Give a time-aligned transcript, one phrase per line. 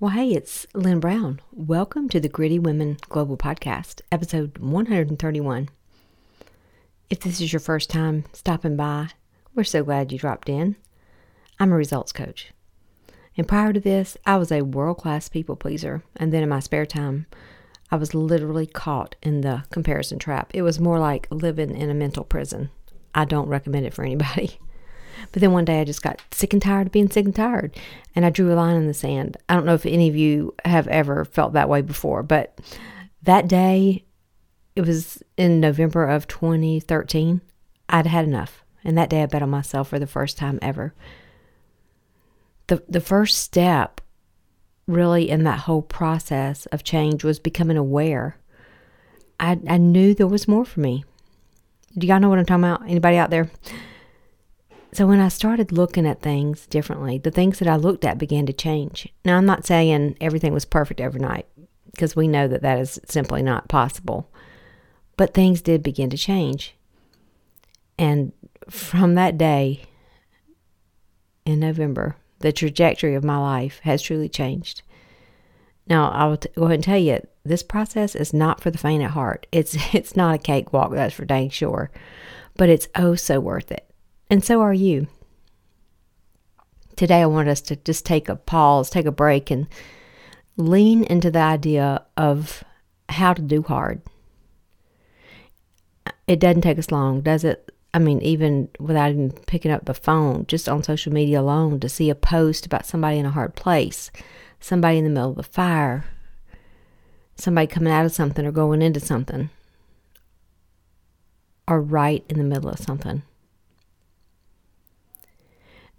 [0.00, 1.40] Well, hey, it's Lynne Brown.
[1.52, 5.68] Welcome to the Gritty Women Global Podcast, episode 131.
[7.08, 9.10] If this is your first time stopping by,
[9.54, 10.74] we're so glad you dropped in.
[11.60, 12.50] I'm a results coach.
[13.36, 16.02] And prior to this, I was a world class people pleaser.
[16.16, 17.26] And then in my spare time,
[17.88, 20.50] I was literally caught in the comparison trap.
[20.52, 22.70] It was more like living in a mental prison.
[23.14, 24.58] I don't recommend it for anybody.
[25.32, 27.76] But then one day I just got sick and tired of being sick and tired.
[28.14, 29.36] And I drew a line in the sand.
[29.48, 32.58] I don't know if any of you have ever felt that way before, but
[33.22, 34.04] that day,
[34.76, 37.40] it was in November of 2013,
[37.88, 38.64] I'd had enough.
[38.84, 40.94] And that day I bet on myself for the first time ever.
[42.66, 44.00] The, the first step
[44.86, 48.36] really in that whole process of change was becoming aware.
[49.40, 51.04] I, I knew there was more for me.
[51.96, 52.82] Do y'all know what I'm talking about?
[52.82, 53.50] Anybody out there?
[54.94, 58.46] So when I started looking at things differently, the things that I looked at began
[58.46, 59.08] to change.
[59.24, 61.48] Now, I'm not saying everything was perfect overnight
[61.86, 64.30] because we know that that is simply not possible.
[65.16, 66.76] But things did begin to change.
[67.98, 68.30] And
[68.70, 69.82] from that day
[71.44, 74.82] in November, the trajectory of my life has truly changed.
[75.88, 78.78] Now, I will t- go ahead and tell you, this process is not for the
[78.78, 79.48] faint at heart.
[79.50, 81.90] It's it's not a cakewalk, that's for dang sure,
[82.56, 83.90] but it's oh so worth it.
[84.30, 85.06] And so are you.
[86.96, 89.66] Today, I want us to just take a pause, take a break, and
[90.56, 92.62] lean into the idea of
[93.08, 94.00] how to do hard.
[96.26, 97.70] It doesn't take us long, does it?
[97.92, 101.88] I mean, even without even picking up the phone, just on social media alone, to
[101.88, 104.10] see a post about somebody in a hard place,
[104.58, 106.04] somebody in the middle of a fire,
[107.36, 109.50] somebody coming out of something or going into something,
[111.68, 113.22] or right in the middle of something.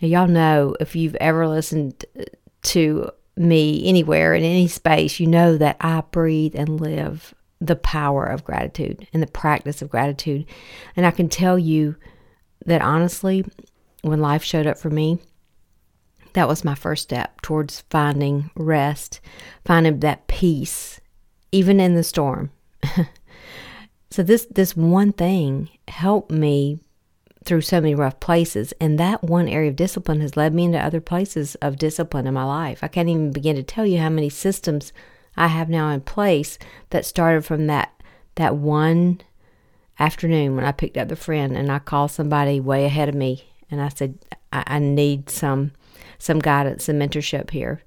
[0.01, 2.05] Now, y'all know if you've ever listened
[2.63, 8.25] to me anywhere in any space, you know that I breathe and live the power
[8.25, 10.45] of gratitude and the practice of gratitude.
[10.95, 11.95] And I can tell you
[12.65, 13.45] that honestly,
[14.01, 15.19] when life showed up for me,
[16.33, 19.21] that was my first step towards finding rest,
[19.63, 20.99] finding that peace,
[21.51, 22.51] even in the storm.
[24.11, 26.79] so this this one thing helped me
[27.45, 28.73] through so many rough places.
[28.81, 32.33] And that one area of discipline has led me into other places of discipline in
[32.33, 32.79] my life.
[32.81, 34.91] I can't even begin to tell you how many systems
[35.37, 36.57] I have now in place
[36.89, 37.91] that started from that
[38.35, 39.21] that one
[39.97, 43.45] afternoon when I picked up the friend and I called somebody way ahead of me
[43.71, 44.17] and I said
[44.51, 45.71] I, I need some
[46.17, 47.81] some guidance and mentorship here.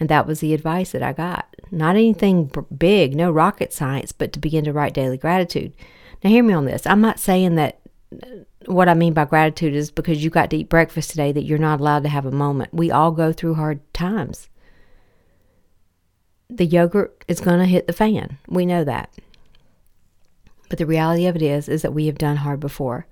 [0.00, 1.52] And that was the advice that I got.
[1.72, 5.72] Not anything big, no rocket science, but to begin to write daily gratitude.
[6.22, 6.86] Now, hear me on this.
[6.86, 7.80] I'm not saying that
[8.68, 11.58] what I mean by gratitude is because you got to eat breakfast today that you're
[11.58, 12.72] not allowed to have a moment.
[12.72, 14.48] We all go through hard times.
[16.50, 18.38] The yogurt is going to hit the fan.
[18.46, 19.12] We know that.
[20.68, 23.06] But the reality of it is is that we have done hard before.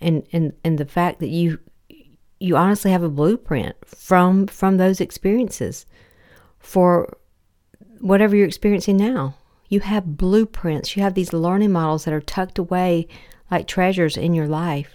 [0.00, 1.58] And and and the fact that you
[2.40, 5.86] you honestly have a blueprint from from those experiences
[6.58, 7.16] for
[8.00, 9.34] whatever you're experiencing now.
[9.74, 10.96] You have blueprints.
[10.96, 13.08] You have these learning models that are tucked away
[13.50, 14.94] like treasures in your life.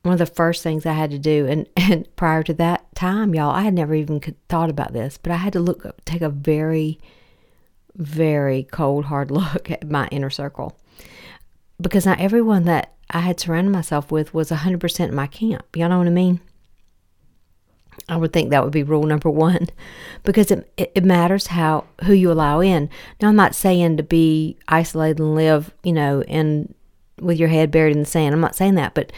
[0.00, 3.34] One of the first things I had to do, and, and prior to that time,
[3.34, 4.18] y'all, I had never even
[4.48, 6.98] thought about this, but I had to look, take a very,
[7.96, 10.80] very cold, hard look at my inner circle.
[11.78, 15.76] Because not everyone that I had surrounded myself with was 100% in my camp.
[15.76, 16.40] Y'all know what I mean?
[18.08, 19.68] I would think that would be rule number one
[20.24, 22.90] because it, it matters how who you allow in.
[23.20, 26.74] Now, I'm not saying to be isolated and live, you know, in
[27.20, 28.34] with your head buried in the sand.
[28.34, 29.12] I'm not saying that, but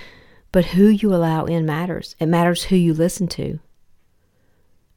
[0.53, 2.15] but who you allow in matters.
[2.21, 3.59] It matters who you listen to.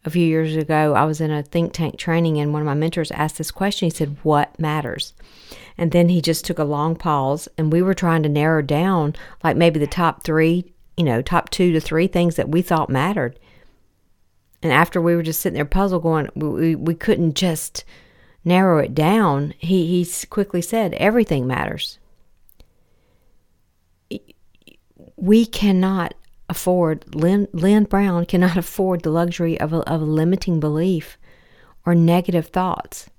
[0.06, 2.74] A few years ago, I was in a think tank training, and one of my
[2.74, 3.88] mentors asked this question.
[3.88, 5.14] He said, "What matters?"
[5.78, 9.16] And then he just took a long pause, and we were trying to narrow down,
[9.44, 12.90] like maybe the top three, you know, top two to three things that we thought
[12.90, 13.40] mattered
[14.62, 17.86] and after we were just sitting there puzzled, going, we, we couldn't just
[18.44, 22.00] narrow it down, he, he quickly said, everything matters.
[25.16, 26.14] We cannot
[26.50, 31.18] afford, Lynne, Lynne Brown cannot afford the luxury of a, of a limiting belief
[31.86, 33.10] or negative thoughts.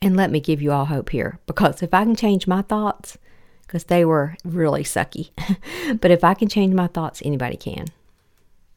[0.00, 3.18] And let me give you all hope here because if I can change my thoughts,
[3.66, 5.30] because they were really sucky,
[6.00, 7.86] but if I can change my thoughts, anybody can.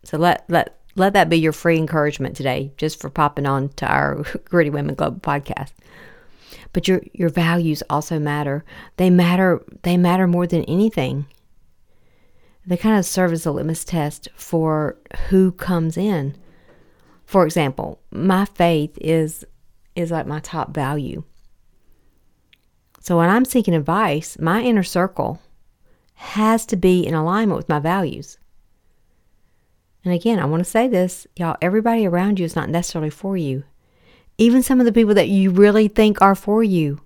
[0.04, 3.88] So let, let, let that be your free encouragement today, just for popping on to
[3.88, 5.72] our Gritty Women Club podcast.
[6.74, 8.64] But your your values also matter.
[8.98, 9.64] They matter.
[9.84, 11.26] They matter more than anything.
[12.66, 14.98] they kind of serve as a litmus test for
[15.30, 16.36] who comes in.
[17.26, 19.46] For example, my faith is
[19.96, 21.24] is like my top value.
[23.00, 25.42] So when I'm seeking advice, my inner circle
[26.16, 28.39] has to be in alignment with my values.
[30.04, 33.36] And again, I want to say this, y'all, everybody around you is not necessarily for
[33.36, 33.64] you.
[34.38, 37.02] Even some of the people that you really think are for you.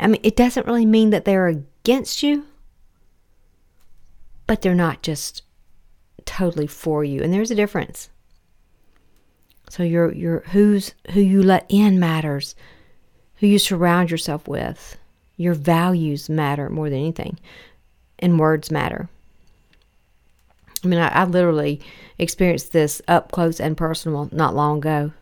[0.00, 2.46] I mean, it doesn't really mean that they're against you,
[4.46, 5.42] but they're not just
[6.24, 7.22] totally for you.
[7.22, 8.08] And there's a difference.
[9.68, 12.54] So your your who's who you let in matters.
[13.36, 14.96] Who you surround yourself with.
[15.36, 17.38] Your values matter more than anything.
[18.18, 19.08] And words matter.
[20.84, 21.80] I mean, I, I literally
[22.18, 25.12] experienced this up close and personal not long ago.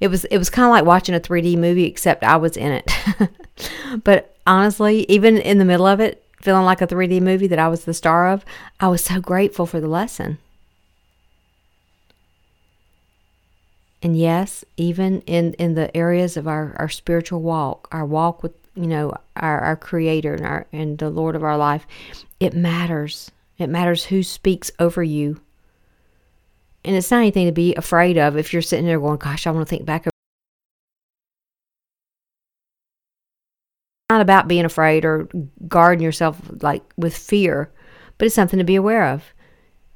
[0.00, 2.72] It was it was kind of like watching a 3D movie, except I was in
[2.72, 2.92] it.
[4.04, 7.68] but honestly, even in the middle of it, feeling like a 3D movie that I
[7.68, 8.44] was the star of,
[8.80, 10.38] I was so grateful for the lesson.
[14.02, 18.52] And yes, even in, in the areas of our, our spiritual walk, our walk with,
[18.74, 21.86] you know, our, our creator and our and the Lord of our life,
[22.38, 23.30] it matters.
[23.60, 25.40] It matters who speaks over you.
[26.84, 29.50] And it's not anything to be afraid of if you're sitting there going, gosh, I
[29.50, 30.06] want to think back
[34.10, 35.28] not about being afraid or
[35.68, 37.70] guarding yourself like with fear,
[38.18, 39.32] but it's something to be aware of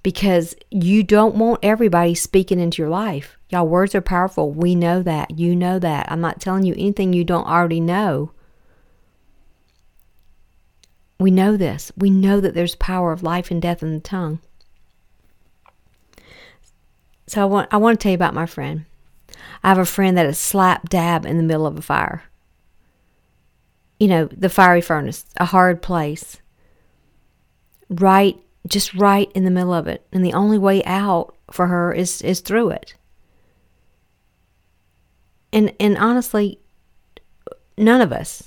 [0.05, 3.37] because you don't want everybody speaking into your life.
[3.49, 4.53] Y'all, words are powerful.
[4.53, 5.37] We know that.
[5.39, 6.11] You know that.
[6.13, 8.31] I'm not telling you anything you don't already know.
[11.19, 11.93] We know this.
[11.97, 14.41] We know that there's power of life and death in the tongue.
[17.27, 18.85] So I want I want to tell you about my friend.
[19.63, 22.25] I have a friend that is slap dab in the middle of a fire
[23.99, 26.39] you know, the fiery furnace, a hard place.
[27.89, 28.37] Right,
[28.67, 30.07] just right in the middle of it.
[30.13, 32.95] And the only way out for her is, is through it.
[35.53, 36.59] And, and honestly,
[37.79, 38.43] none of us,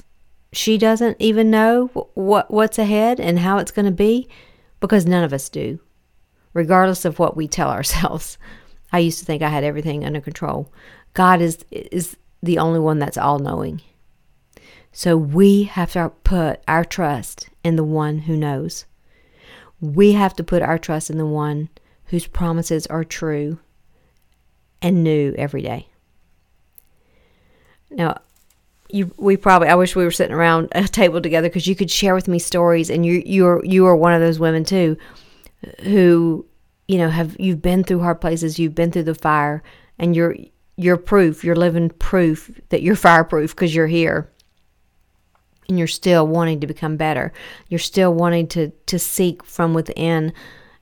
[0.54, 4.28] she doesn't even know what, what's ahead and how it's going to be
[4.80, 5.80] because none of us do,
[6.54, 8.38] regardless of what we tell ourselves.
[8.92, 10.72] I used to think I had everything under control.
[11.14, 13.82] God is, is the only one that's all knowing.
[14.92, 18.86] So we have to put our trust in the one who knows.
[19.82, 21.70] We have to put our trust in the one
[22.06, 23.60] whose promises are true
[24.82, 25.88] and new every day.
[27.90, 28.22] Now,
[28.90, 31.92] you, we probably I wish we were sitting around a table together because you could
[31.92, 34.98] share with me stories and you you're you are one of those women too
[35.84, 36.46] who
[36.88, 39.62] you know have you've been through hard places you've been through the fire
[40.00, 40.36] and you're
[40.78, 44.30] you're proof you're living proof that you're fireproof because you're here
[45.68, 47.34] and you're still wanting to become better.
[47.68, 50.34] You're still wanting to to seek from within,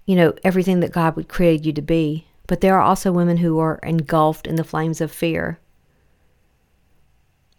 [0.06, 2.28] you know, everything that God would create you to be.
[2.48, 5.60] But there are also women who are engulfed in the flames of fear.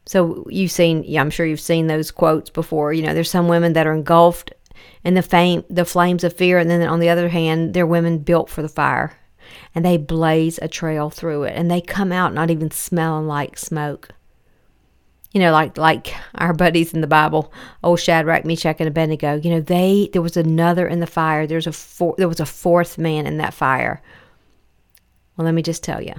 [0.06, 2.92] So you've seen, yeah, I'm sure you've seen those quotes before.
[2.92, 4.52] You know, there's some women that are engulfed
[5.04, 8.18] in the fame, the flames of fear, and then on the other hand, they're women
[8.18, 9.18] built for the fire,
[9.74, 13.58] and they blaze a trail through it, and they come out not even smelling like
[13.58, 14.10] smoke
[15.36, 17.52] you know, like like our buddies in the Bible,
[17.84, 19.34] old Shadrach, Meshach, and Abednego.
[19.34, 21.46] You know, they there was another in the fire.
[21.46, 24.00] There's a four, there was a fourth man in that fire.
[25.36, 26.14] Well, let me just tell you,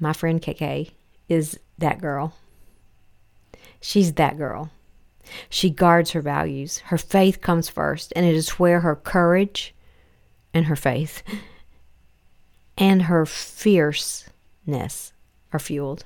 [0.00, 0.90] my friend KK
[1.28, 2.34] is that girl.
[3.80, 4.70] She's that girl.
[5.48, 6.78] She guards her values.
[6.86, 9.74] Her faith comes first, and it is where her courage
[10.52, 11.22] and her faith
[12.78, 15.12] and her fierceness
[15.52, 16.04] are fueled.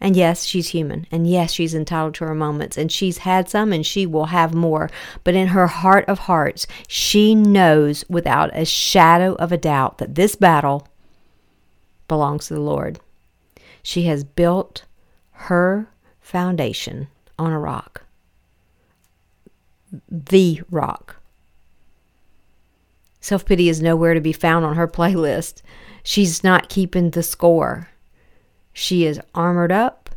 [0.00, 1.06] And yes, she's human.
[1.10, 2.76] And yes, she's entitled to her moments.
[2.76, 4.90] And she's had some and she will have more.
[5.24, 10.14] But in her heart of hearts, she knows without a shadow of a doubt that
[10.14, 10.86] this battle
[12.06, 13.00] belongs to the Lord.
[13.82, 14.84] She has built
[15.32, 15.88] her
[16.20, 17.08] foundation
[17.38, 18.04] on a rock.
[20.10, 21.16] The rock.
[23.20, 25.62] Self pity is nowhere to be found on her playlist.
[26.02, 27.88] She's not keeping the score.
[28.72, 30.10] She is armored up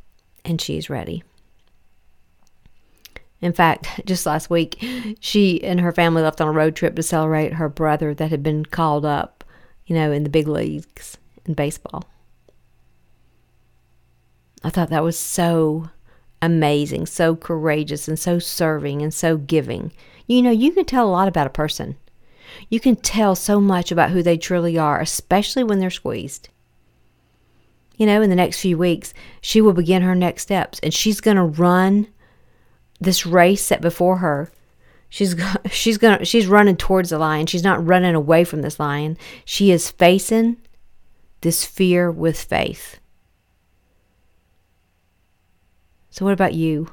[0.46, 1.24] and she's ready.
[3.42, 4.84] In fact, just last week,
[5.20, 8.44] she and her family left on a road trip to celebrate her brother that had
[8.44, 9.44] been called up,
[9.86, 12.06] you know, in the big leagues in baseball.
[14.64, 15.90] I thought that was so
[16.42, 19.92] amazing, so courageous, and so serving and so giving.
[20.28, 21.98] You know, you can tell a lot about a person.
[22.70, 26.50] You can tell so much about who they truly are, especially when they're squeezed
[27.98, 31.22] you know, in the next few weeks, she will begin her next steps and she's
[31.22, 32.08] going to run
[33.00, 34.52] this race set before her
[35.12, 35.36] She's
[35.70, 37.46] she's gonna she's running towards the lion.
[37.46, 39.18] She's not running away from this lion.
[39.44, 40.58] She is facing
[41.42, 43.01] this fear with faith.
[46.12, 46.92] So what about you?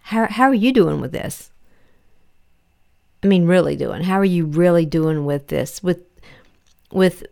[0.00, 1.50] How how are you doing with this?
[3.22, 4.02] I mean really doing.
[4.02, 5.82] How are you really doing with this?
[5.82, 6.00] With
[6.90, 7.24] with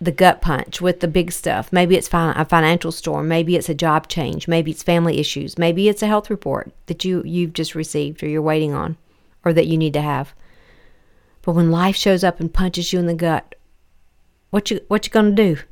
[0.00, 1.72] the gut punch with the big stuff.
[1.72, 3.28] Maybe it's a financial storm.
[3.28, 4.48] Maybe it's a job change.
[4.48, 5.58] Maybe it's family issues.
[5.58, 8.96] Maybe it's a health report that you you've just received or you're waiting on,
[9.44, 10.32] or that you need to have.
[11.42, 13.54] But when life shows up and punches you in the gut,
[14.50, 15.58] what you what you gonna do?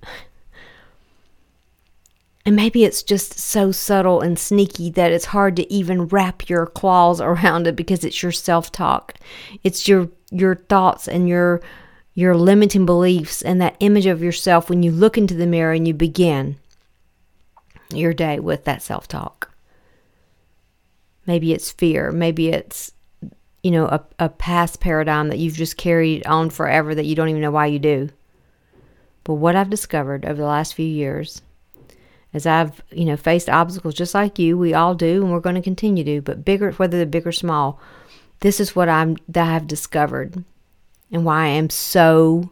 [2.49, 6.65] And maybe it's just so subtle and sneaky that it's hard to even wrap your
[6.65, 9.17] claws around it because it's your self-talk.
[9.65, 11.61] It's your your thoughts and your
[12.15, 15.87] your limiting beliefs and that image of yourself when you look into the mirror and
[15.87, 16.57] you begin
[17.93, 19.53] your day with that self talk.
[21.27, 22.11] Maybe it's fear.
[22.11, 22.93] Maybe it's,
[23.63, 27.29] you know, a, a past paradigm that you've just carried on forever that you don't
[27.29, 28.09] even know why you do.
[29.25, 31.43] But what I've discovered over the last few years,
[32.35, 35.55] as I've, you know, faced obstacles just like you, we all do, and we're going
[35.55, 37.81] to continue to, but bigger, whether they're big or small,
[38.41, 40.45] this is what I'm, that I've discovered
[41.11, 42.51] and why I am so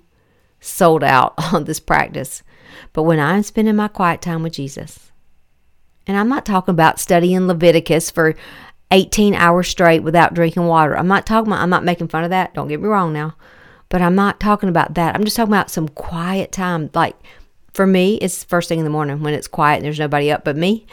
[0.60, 2.42] sold out on this practice.
[2.92, 5.12] But when I'm spending my quiet time with Jesus,
[6.06, 8.34] and I'm not talking about studying Leviticus for
[8.90, 10.96] 18 hours straight without drinking water.
[10.96, 12.54] I'm not talking about, I'm not making fun of that.
[12.54, 13.34] Don't get me wrong now.
[13.88, 15.14] But I'm not talking about that.
[15.14, 16.90] I'm just talking about some quiet time.
[16.94, 17.16] Like
[17.76, 20.44] for me, it's first thing in the morning when it's quiet and there's nobody up
[20.44, 20.86] but me.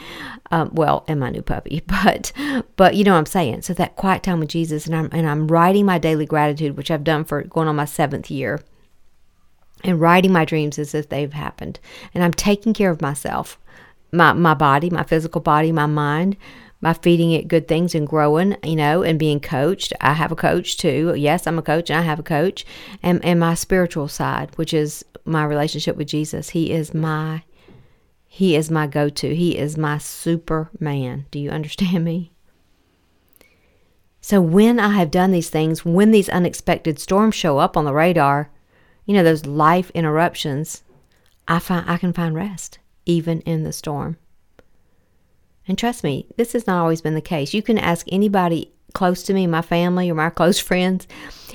[0.50, 2.30] Um, well, and my new puppy, but
[2.76, 3.62] but you know what I'm saying.
[3.62, 6.90] So that quiet time with Jesus, and I'm and I'm writing my daily gratitude, which
[6.90, 8.60] I've done for going on my seventh year,
[9.82, 11.80] and writing my dreams as if they've happened,
[12.12, 13.58] and I'm taking care of myself,
[14.12, 16.36] my my body, my physical body, my mind,
[16.84, 19.94] by feeding it good things and growing, you know, and being coached.
[20.02, 21.14] I have a coach too.
[21.16, 22.66] Yes, I'm a coach and I have a coach.
[23.02, 26.50] And, and my spiritual side, which is my relationship with Jesus.
[26.50, 27.42] He is my
[28.28, 29.34] he is my go-to.
[29.34, 31.24] He is my superman.
[31.30, 32.32] Do you understand me?
[34.20, 37.94] So when I have done these things, when these unexpected storms show up on the
[37.94, 38.50] radar,
[39.06, 40.82] you know, those life interruptions,
[41.48, 44.18] I find I can find rest even in the storm.
[45.66, 47.54] And trust me, this has not always been the case.
[47.54, 51.06] You can ask anybody close to me, my family, or my close friends,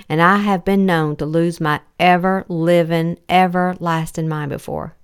[0.07, 4.95] and I have been known to lose my ever living, everlasting mind before.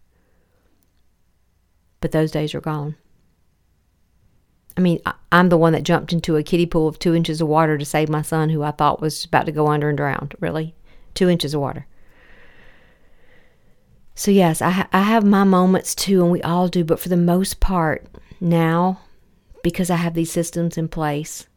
[2.02, 2.96] But those days are gone.
[4.78, 5.00] I mean,
[5.32, 7.86] I'm the one that jumped into a kiddie pool of two inches of water to
[7.86, 10.32] save my son, who I thought was about to go under and drown.
[10.40, 10.76] Really?
[11.14, 11.88] Two inches of water.
[14.16, 17.10] So, yes, I, ha- I have my moments too, and we all do, but for
[17.10, 18.06] the most part,
[18.40, 19.02] now,
[19.64, 21.48] because I have these systems in place,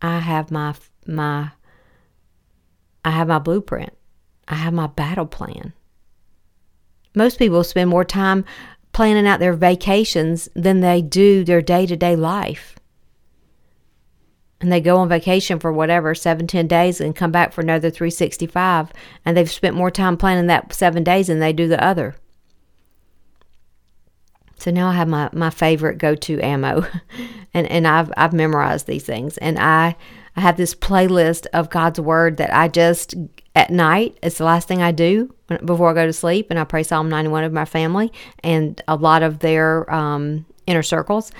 [0.00, 0.74] I have my
[1.06, 1.52] my
[3.04, 3.92] I have my blueprint.
[4.48, 5.72] I have my battle plan.
[7.14, 8.44] Most people spend more time
[8.92, 12.76] planning out their vacations than they do their day-to-day life.
[14.60, 17.90] And they go on vacation for whatever, seven, ten days and come back for another
[17.90, 18.92] 365.
[19.24, 22.14] And they've spent more time planning that seven days than they do the other.
[24.62, 26.86] So now I have my, my favorite go to ammo,
[27.54, 29.96] and and I've I've memorized these things, and I
[30.36, 33.16] I have this playlist of God's word that I just
[33.56, 36.64] at night it's the last thing I do before I go to sleep, and I
[36.64, 38.12] pray Psalm ninety one of my family
[38.44, 41.32] and a lot of their um, inner circles.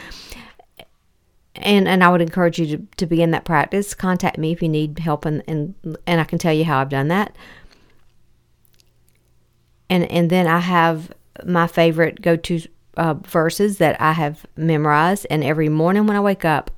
[1.55, 3.95] And and I would encourage you to, to begin that practice.
[3.95, 5.76] Contact me if you need help, and, and
[6.09, 7.37] and I can tell you how I've done that.
[9.88, 11.12] And and then I have
[11.45, 12.61] my favorite go to
[12.97, 16.71] uh, verses that I have memorized, and every morning when I wake up,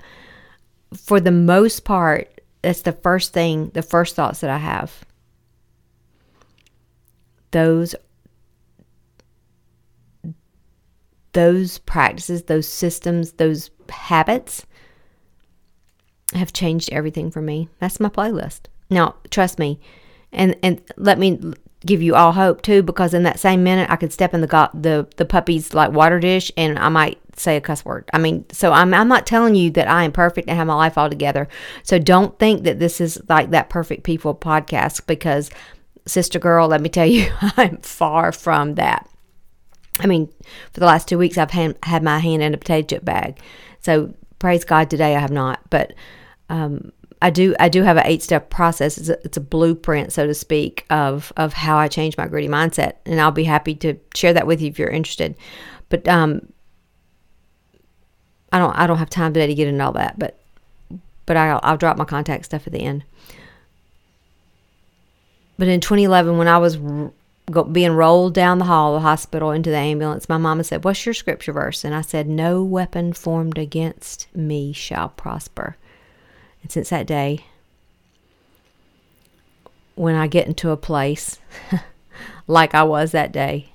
[0.94, 5.04] for the most part, that's the first thing, the first thoughts that I have.
[7.50, 7.94] Those
[11.33, 14.64] those practices, those systems, those habits
[16.33, 17.68] have changed everything for me.
[17.80, 18.61] That's my playlist.
[18.88, 19.80] Now, trust me,
[20.33, 21.38] and and let me
[21.84, 24.46] give you all hope too, because in that same minute I could step in the
[24.46, 28.08] go- the the puppy's like water dish and I might say a cuss word.
[28.12, 30.74] I mean, so I'm I'm not telling you that I am perfect and have my
[30.74, 31.48] life all together.
[31.82, 35.50] So don't think that this is like that perfect people podcast because
[36.06, 39.08] sister girl, let me tell you, I'm far from that.
[40.00, 40.28] I mean,
[40.72, 43.38] for the last two weeks I've had, had my hand in a potato chip bag.
[43.80, 45.94] So praise God today I have not, but
[46.48, 46.92] um,
[47.24, 48.98] I do I do have an eight step process.
[48.98, 52.48] It's a, it's a blueprint, so to speak, of of how I change my gritty
[52.48, 55.34] mindset, and I'll be happy to share that with you if you're interested.
[55.88, 56.52] But um,
[58.52, 60.18] I don't I don't have time today to get into all that.
[60.18, 60.38] But
[61.24, 63.04] but I'll, I'll drop my contact stuff at the end.
[65.58, 69.50] But in 2011, when I was r- being rolled down the hall of the hospital
[69.50, 71.86] into the ambulance, my mama said, What's your scripture verse?
[71.86, 75.78] And I said, No weapon formed against me shall prosper.
[76.64, 77.44] And since that day,
[79.94, 81.38] when I get into a place
[82.47, 83.68] like I was that day,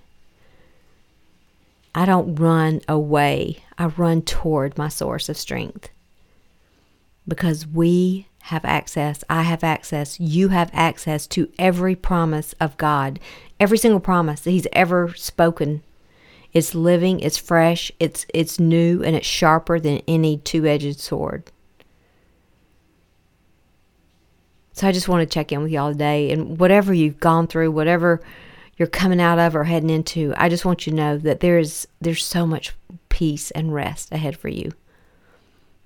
[1.93, 3.59] I don't run away.
[3.77, 5.89] I run toward my source of strength.
[7.27, 13.19] Because we have access, I have access, you have access to every promise of God.
[13.59, 15.83] Every single promise that He's ever spoken.
[16.53, 21.51] It's living, it's fresh, it's it's new, and it's sharper than any two-edged sword.
[24.79, 27.69] So I just want to check in with y'all today and whatever you've gone through,
[27.69, 28.21] whatever
[28.77, 31.59] you're coming out of or heading into, I just want you to know that there
[31.59, 32.71] is there's so much
[33.09, 34.71] peace and rest ahead for you.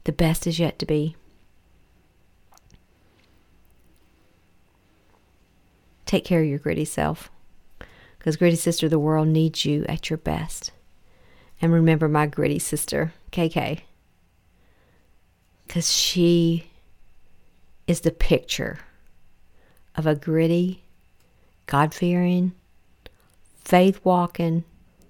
[0.04, 1.16] The best is yet to be.
[6.06, 7.32] Take care of your gritty self.
[8.20, 10.70] Because, gritty sister, the world needs you at your best.
[11.60, 13.80] And remember my gritty sister, KK.
[15.66, 16.68] Because she
[17.88, 18.80] is the picture
[19.96, 20.84] of a gritty,
[21.66, 22.54] God fearing,
[23.56, 24.64] faith walking,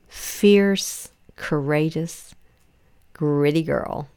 [0.07, 2.35] fierce, courageous,
[3.13, 4.09] gritty girl.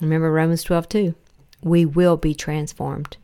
[0.00, 1.14] Remember Romans 12 2.
[1.62, 3.16] We will be transformed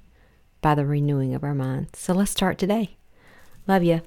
[0.61, 1.99] by the renewing of our minds.
[1.99, 2.97] So let's start today.
[3.67, 4.03] Love you.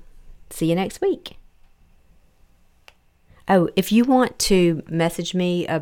[0.49, 1.37] See you next week.
[3.47, 5.79] Oh, if you want to message me uh,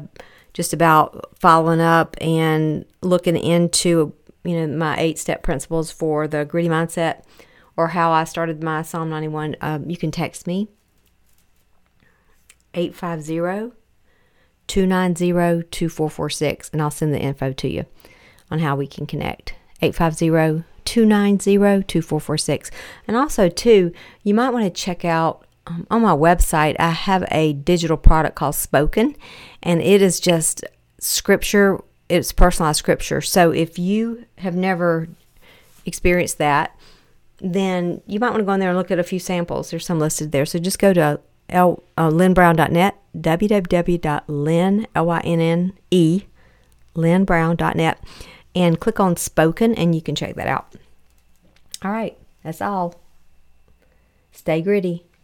[0.57, 4.11] just about following up and looking into
[4.43, 7.21] you know my eight step principles for the gritty mindset
[7.75, 10.67] or how I started my Psalm 91, um, you can text me
[12.73, 13.75] 850
[14.65, 17.85] 290 2446 and I'll send the info to you
[18.49, 19.53] on how we can connect.
[19.83, 22.71] 850 290 2446.
[23.07, 23.91] And also, too,
[24.23, 28.35] you might want to check out um, on my website, I have a digital product
[28.35, 29.15] called Spoken,
[29.61, 30.63] and it is just
[30.99, 33.21] scripture, it's personalized scripture.
[33.21, 35.07] So if you have never
[35.85, 36.75] experienced that,
[37.39, 39.69] then you might want to go in there and look at a few samples.
[39.69, 40.45] There's some listed there.
[40.45, 46.21] So just go to L, uh, lynnebrown.net, www.lynne, L-Y-N-N-E,
[46.95, 48.03] lynnebrown.net,
[48.55, 50.73] and click on Spoken, and you can check that out.
[51.83, 52.95] All right, that's all.
[54.31, 55.06] Stay gritty.